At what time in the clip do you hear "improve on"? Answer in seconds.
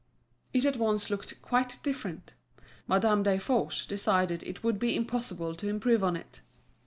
5.69-6.15